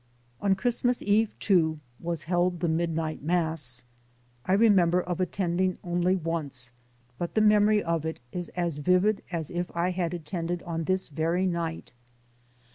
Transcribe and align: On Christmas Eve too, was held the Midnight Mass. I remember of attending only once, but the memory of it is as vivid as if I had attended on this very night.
On 0.41 0.55
Christmas 0.55 1.03
Eve 1.03 1.37
too, 1.37 1.79
was 1.99 2.23
held 2.23 2.59
the 2.59 2.67
Midnight 2.67 3.21
Mass. 3.21 3.85
I 4.47 4.53
remember 4.53 4.99
of 4.99 5.21
attending 5.21 5.77
only 5.83 6.15
once, 6.15 6.71
but 7.19 7.35
the 7.35 7.39
memory 7.41 7.83
of 7.83 8.03
it 8.03 8.19
is 8.31 8.49
as 8.55 8.77
vivid 8.77 9.21
as 9.31 9.51
if 9.51 9.69
I 9.75 9.91
had 9.91 10.15
attended 10.15 10.63
on 10.63 10.85
this 10.85 11.07
very 11.07 11.45
night. 11.45 11.91